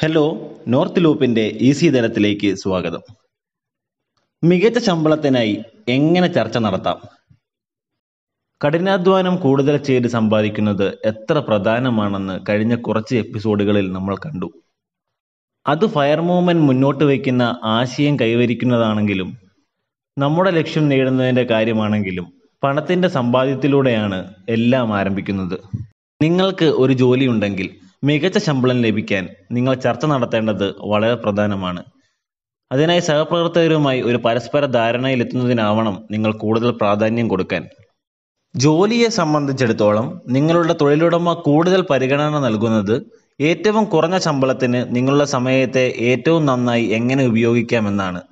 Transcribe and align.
Hello 0.00 0.54
north 0.68 1.04
ലൂപ്പിന്റെ 1.04 1.58
easy 1.60 1.86
തലത്തിലേക്ക് 1.86 2.54
സ്വാഗതം. 2.54 3.00
മികച്ച 4.44 4.78
ശമ്പളത്തിനായി 4.78 5.62
എങ്ങനെ 5.88 6.26
ചർച്ച 6.26 6.58
നടത്താം? 6.58 6.98
കഠിനാധ്വാനം 8.64 9.36
കൂടുതൽ 9.36 9.76
ചെയ്ത് 9.76 10.08
സമ്പാദിക്കുന്നത് 10.08 10.98
എത്ര 11.04 11.38
പ്രധാനമാണെന്ന് 11.38 12.40
കഴിഞ്ഞ 12.48 12.74
കുറച്ച് 12.74 13.16
എപ്പിസോഡുകളിൽ 13.16 13.92
നമ്മൾ 13.92 14.16
കണ്ടു. 14.16 14.52
അത് 15.66 15.86
ഫയർ 15.86 16.20
മൂവ്മെന്റ് 16.20 16.62
മുന്നോട്ട് 16.62 17.04
വയ്ക്കുന്ന 17.04 17.60
ആശയം 17.64 18.20
കൈവരിക്കുന്നതാണെങ്കിലും 18.20 19.38
നമ്മുടെ 20.18 20.50
ലക്ഷ്യം 20.50 20.88
നേടുന്നതിന്റെ 20.88 21.42
കാര്യമാണെങ്കിലും 21.42 22.32
പണത്തിന്റെ 22.62 23.08
സമ്പാദ്യത്തിലൂടെയാണ് 23.08 24.34
എല്ലാം 24.48 24.94
ആരംഭിക്കുന്നത്. 24.94 25.58
നിങ്ങൾക്ക് 26.22 26.64
ഒരു 26.64 26.92
ജോലി 26.92 27.26
ഉണ്ടെങ്കിൽ 27.26 27.70
മികച്ച 28.04 28.38
ശമ്പളം 28.38 28.82
ലഭിക്കാൻ 28.82 29.28
നിങ്ങൾ 29.52 29.74
ചർച്ച 29.74 30.06
നടത്തേണ്ടത് 30.06 30.74
വളരെ 30.80 31.14
പ്രധാനമാണ്. 31.14 31.84
അതിനായി 32.72 33.00
സഹപ്രവർത്തകരുമായി 33.00 34.00
ഒരു 34.02 34.16
പരസ്പര 34.16 34.66
ധാരണയിലെത്തുന്നതിനാവണം 34.66 36.06
നിങ്ങൾ 36.10 36.32
കൂടുതൽ 36.32 36.70
പ്രാധാന്യം 36.70 37.28
കൊടുക്കാൻ. 37.28 37.66
ജോലിയെ 38.56 39.08
സംബന്ധിച്ചിടത്തോളം 39.08 40.20
നിങ്ങളുടെ 40.28 40.72
തൊഴിലുടമ 40.72 41.32
കൂടുതൽ 41.32 41.86
പരിഗണന 41.90 42.38
നൽകുന്നത് 42.38 43.02
ഏറ്റവും 43.40 43.84
കുറഞ്ഞ 43.84 44.18
ശമ്പളത്തിന് 44.18 44.96
നിങ്ങളുടെ 44.96 45.24
സമയത്തെ 45.24 45.94
ഏറ്റവും 45.98 46.46
നന്നായി 46.46 46.84
എങ്ങനെ 46.84 47.26
ഉപയോഗിക്കാമെന്നാണ്. 47.26 48.22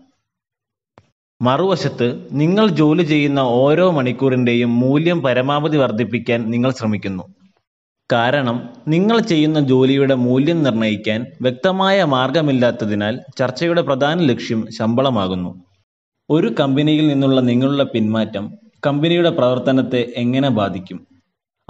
മറുവശത്ത് 1.42 2.28
നിങ്ങൾ 2.32 2.68
ജോലി 2.68 3.02
ചെയ്യുന്ന 3.02 3.38
ഓരോ 3.38 3.90
മണിക്കൂറിന്റെയും 3.90 4.80
മൂല്യം 4.80 5.22
പരമാവധി 5.22 5.76
വർദ്ധിപ്പിക്കാൻ 5.76 6.50
നിങ്ങൾ 6.50 6.70
ശ്രമിക്കുന്നു. 6.70 7.35
കാരണം 8.12 8.68
നിങ്ങൾ 8.88 9.20
ചെയ്യുന്ന 9.20 9.60
ജോലിയുടെ 9.60 10.14
മൂല്യം 10.14 10.62
നിർണയിക്കാൻ 10.62 11.26
വ്യക്തമായ 11.42 12.04
മാർഗമില്ലാത്തതിനാൽ 12.04 13.20
ചർച്ചയുടെ 13.38 13.82
പ്രധാന 13.82 14.20
ലക്ഷ്യം 14.20 14.66
ശമ്പളമാകുന്നു. 14.72 15.64
ഒരു 16.30 16.54
കമ്പനിയിൽ 16.60 17.08
നിന്നുള്ള 17.08 17.40
നിങ്ങളുടെ 17.40 17.84
പിന്മാറ്റം 17.84 18.54
കമ്പനിയുടെ 18.86 19.30
പ്രവർത്തനത്തെ 19.30 20.12
എങ്ങനെ 20.16 20.48
ബാധിക്കും? 20.48 21.06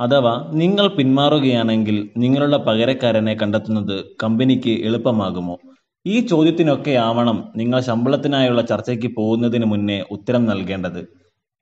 അഥവാ 0.00 0.50
നിങ്ങൾ 0.52 0.88
പിന്മാറുകയാണെങ്കിൽ 0.88 2.10
നിങ്ങളുടെ 2.16 2.56
പകരക്കാരനെ 2.56 3.34
കണ്ടെത്തുന്നത് 3.34 4.04
കമ്പനിക്ക് 4.22 4.86
എളുപ്പമാകുമോ? 4.86 5.58
ഈ 6.06 6.20
ചോദ്യത്തിനൊക്കെ 6.20 6.90
ആവണം 6.90 7.52
നിങ്ങൾ 7.56 7.80
ശമ്പളത്തിനായുള്ള 7.80 8.62
ചർച്ചയ്ക്ക് 8.62 9.14
പോകുന്നതിന് 9.16 9.64
മുന്നേ 9.64 10.04
ഉത്തരം 10.10 10.44
നൽകേണ്ടത്. 10.44 11.08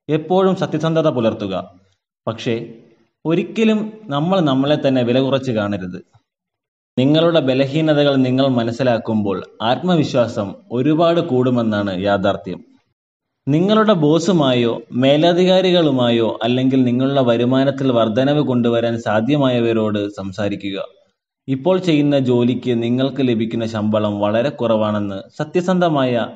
എപ്പോഴും 0.09 0.55
സത്യസന്ധത 0.55 1.09
പുലർത്തുക. 1.09 1.73
പക്ഷേ 2.27 2.73
ഒരിക്കലും 3.25 3.91
നമ്മൾ 4.05 4.39
നമ്മളെ 4.39 4.87
തന്നെ 4.87 5.03
വില 5.03 5.19
കുറച്ച് 5.19 5.51
കാണരുത്. 5.51 6.05
നിങ്ങളുടെ 6.99 7.39
ബലഹീനതകൾ 7.39 8.15
നിങ്ങൾ 8.15 8.47
മനസ്സിലാക്കുമ്പോൾ 8.47 9.43
ആത്മവിശ്വാസം 9.61 10.55
ഒരുപാട് 10.71 11.19
കൂടുമെന്നാണ് 11.19 12.03
യാഥാർത്ഥ്യം. 12.03 12.63
നിങ്ങളുടെ 13.47 13.93
ബോസുമായോ 13.93 14.81
മേലധികാരികളുമായോ 14.91 16.39
അല്ലെങ്കിൽ 16.43 16.83
നിങ്ങളുടെ 16.83 17.21
വരുമാനത്തിൽ 17.21 17.91
വർധനവ് 17.91 18.41
കൊണ്ടുവരാൻ 18.41 18.99
സാധ്യമായവരോട് 18.99 20.09
സംസാരിക്കുക. 20.09 20.85
ഇപ്പോൾ 21.47 21.77
ചെയ്യുന്ന 21.77 22.19
ജോലിക്ക് 22.19 22.83
നിങ്ങൾക്ക് 22.83 23.21
ലഭിക്കുന്ന 23.21 23.65
ശമ്പളം 23.65 24.19
വളരെ 24.19 24.49
കുറവാണെന്ന് 24.49 25.21
സത്യസന്ധമായ 25.37 26.27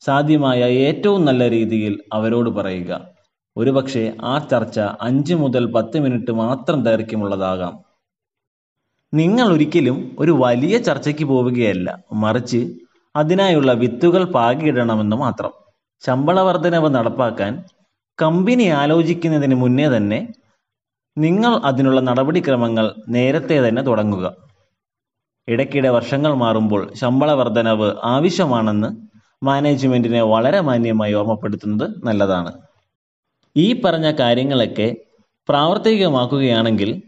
സാധ്യമായ 0.00 0.62
ഏറ്റവും 0.62 1.24
നല്ല 1.24 1.50
രീതിയിൽ 1.50 2.00
അവരോട് 2.12 2.50
പറയുക. 2.50 3.13
ഒരുപക്ഷെ 3.56 4.16
ആ 4.20 4.38
ചർച്ച 4.38 4.80
അഞ്ച് 5.00 5.34
മുതൽ 5.34 5.72
പത്ത് 5.72 6.00
മിനിറ്റ് 6.00 6.32
മാത്രം 6.32 6.84
ദൈർഘ്യമുള്ളതാകാം. 6.84 7.74
നിങ്ങൾ 9.14 9.52
ഒരിക്കലും 9.52 10.16
ഒരു 10.18 10.32
വലിയ 10.32 10.78
ചർച്ചയ്ക്ക് 10.78 11.24
പോവുകയല്ല. 11.24 11.88
മറിച്ച് 12.12 12.60
അതിനായുള്ള 13.16 13.72
വിത്തുകൾ 13.72 14.24
പാകിയിടണമെന്ന് 14.24 15.16
മാത്രം. 15.16 15.52
ശമ്പള 16.06 16.40
വർധനവ് 16.40 16.94
നടപ്പാക്കാൻ 16.94 17.52
കമ്പനി 18.22 18.68
ആലോചിക്കുന്നതിന് 18.68 19.54
മുന്നേ 19.54 19.86
തന്നെ 19.96 20.18
നിങ്ങൾ 21.18 21.52
അതിനുള്ള 21.64 22.00
നടപടിക്രമങ്ങൾ 22.00 22.94
നേരത്തെ 23.08 23.68
തന്നെ 23.68 23.82
തുടങ്ങുക. 23.82 24.26
ഇടയ്ക്കിടെ 25.48 25.88
വർഷങ്ങൾ 25.88 26.34
മാറുമ്പോൾ 26.34 26.94
ശമ്പള 26.94 27.32
വർധനവ് 27.32 27.88
ആവശ്യമാണെന്ന് 28.04 28.88
മാനേജ്മെന്റിനെ 29.44 30.22
വളരെ 30.22 30.60
മാന്യമായി 30.60 31.12
ഓർമ്മപ്പെടുത്തുന്നത് 31.12 32.06
നല്ലതാണ്. 32.06 32.52
ഈ 33.56 33.80
പറഞ്ഞ 33.80 34.10
കാര്യങ്ങളൊക്കെ 34.10 34.96
പ്രാവർത്തികമാക്കുകയാണെങ്കിൽ 35.48 37.02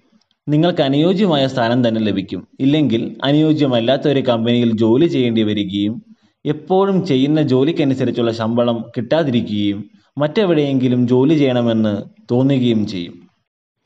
നിങ്ങൾക്ക് 0.49 0.83
അനുയോജ്യമായ 0.83 1.47
സ്ഥാനം 1.47 1.89
തന്നെ 1.89 2.01
ലഭിക്കും. 2.01 2.47
ഇല്ലെങ്കിൽ 2.61 3.17
അനുയോജ്യമല്ലാത്ത 3.25 4.09
ഒരു 4.09 4.21
കമ്പനിയിൽ 4.21 4.77
ജോലി 4.77 5.07
ചെയ്യേണ്ടി 5.07 5.43
വരികയും 5.43 6.03
എപ്പോഴും 6.45 7.07
ചെയ്യുന്ന 7.07 7.43
ജോലിക്കനുസരിച്ചുള്ള 7.43 8.33
ശമ്പളം 8.33 8.85
കിട്ടാതിരിക്കുകയും 8.97 9.91
മറ്റെവിടെയെങ്കിലും 10.19 11.09
ജോലി 11.09 11.35
ചെയ്യണമെന്ന് 11.35 12.03
തോന്നുകയും 12.31 12.87
ചെയ്യും. 12.87 13.15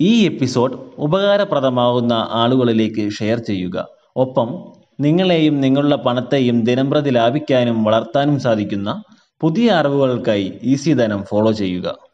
ഈ 0.01 0.25
എപ്പിസോഡ് 0.25 0.77
ഉപകാരപ്രദമാകുന്ന 0.99 2.13
ആളുകളിലേക്ക് 2.31 3.11
ഷെയർ 3.11 3.39
ചെയ്യുക. 3.39 3.87
ഒപ്പം 4.17 4.65
നിങ്ങളെയും 5.01 5.61
നിങ്ങളുടെ 5.61 5.97
പണത്തെയും 5.97 6.65
ദിനംപ്രതി 6.65 7.11
ലാഭിക്കാനും 7.11 7.85
വളർത്താനും 7.85 8.41
സാധിക്കുന്ന 8.41 9.03
പുതിയ 9.41 9.71
അറിവുകൾക്കായി 9.71 10.53
ഈസി 10.63 10.93
ധനം 10.93 11.25
ഫോളോ 11.31 11.53
ചെയ്യുക. 11.53 12.10